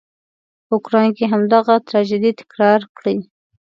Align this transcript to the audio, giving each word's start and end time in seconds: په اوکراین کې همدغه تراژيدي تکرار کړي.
په 0.65 0.71
اوکراین 0.75 1.11
کې 1.17 1.25
همدغه 1.33 1.75
تراژيدي 1.87 2.31
تکرار 2.39 2.79
کړي. 2.97 3.15